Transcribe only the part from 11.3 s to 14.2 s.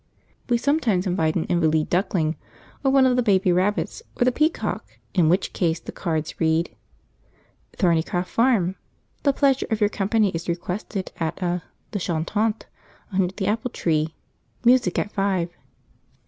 a The Chantant Under the Apple Tree.